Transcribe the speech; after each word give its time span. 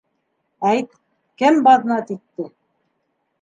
Әйт, 0.69 0.89
кем 1.43 1.61
баҙнат 1.69 2.11
итте? 2.17 2.49